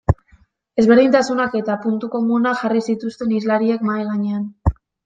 Ezberdintasunak 0.83 1.59
eta 1.61 1.77
puntu 1.85 2.11
komunak 2.17 2.61
jarri 2.65 2.85
zituzten 2.89 3.39
hizlariek 3.39 3.89
mahai 3.91 4.07
gainean. 4.15 4.53